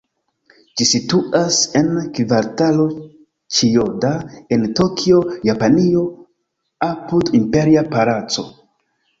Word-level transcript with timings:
Ĝi 0.79 0.85
situas 0.91 1.57
en 1.79 1.91
Kvartalo 2.19 2.87
Ĉijoda, 3.59 4.11
en 4.57 4.65
Tokio, 4.81 5.21
Japanio, 5.51 6.03
apud 6.89 7.31
Imperia 7.43 7.89
Palaco. 7.97 8.49